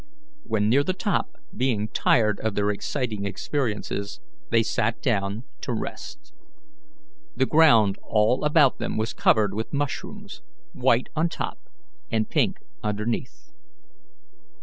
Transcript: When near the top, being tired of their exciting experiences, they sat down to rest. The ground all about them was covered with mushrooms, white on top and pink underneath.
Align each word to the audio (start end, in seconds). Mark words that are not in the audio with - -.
When 0.41 0.67
near 0.67 0.83
the 0.83 0.93
top, 0.95 1.37
being 1.55 1.87
tired 1.87 2.39
of 2.39 2.55
their 2.55 2.71
exciting 2.71 3.23
experiences, 3.23 4.19
they 4.49 4.63
sat 4.63 4.99
down 4.99 5.43
to 5.61 5.71
rest. 5.73 6.33
The 7.35 7.45
ground 7.45 7.99
all 8.01 8.43
about 8.43 8.79
them 8.79 8.97
was 8.97 9.13
covered 9.13 9.53
with 9.53 9.71
mushrooms, 9.71 10.41
white 10.73 11.09
on 11.15 11.29
top 11.29 11.69
and 12.11 12.27
pink 12.27 12.57
underneath. 12.81 13.51